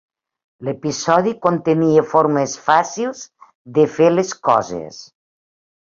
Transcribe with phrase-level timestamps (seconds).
[0.67, 3.23] L'episodi contenia formes fàcils
[3.79, 5.03] de fer les coses.